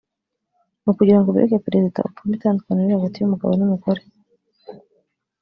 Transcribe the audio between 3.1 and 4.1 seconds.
y’umugabo n’umugore